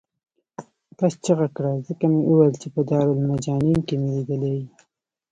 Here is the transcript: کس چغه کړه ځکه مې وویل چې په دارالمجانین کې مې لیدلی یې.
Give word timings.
کس 0.99 1.13
چغه 1.25 1.47
کړه 1.55 1.71
ځکه 1.87 2.05
مې 2.11 2.21
وویل 2.25 2.53
چې 2.61 2.67
په 2.75 2.81
دارالمجانین 2.89 3.77
کې 3.87 3.95
مې 4.01 4.09
لیدلی 4.15 4.51
یې. 4.59 4.65